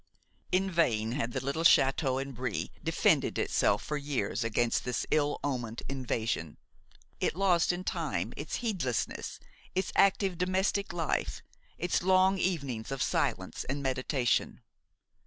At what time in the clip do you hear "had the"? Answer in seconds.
1.11-1.45